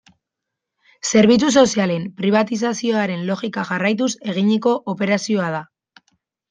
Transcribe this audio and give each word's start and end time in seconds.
Zerbitzu 1.11 1.49
sozialen 1.61 2.09
pribatizazioaren 2.23 3.23
logika 3.31 3.69
jarraituz 3.71 4.11
eginiko 4.35 4.77
operazioa 4.97 5.57
da. 5.61 5.63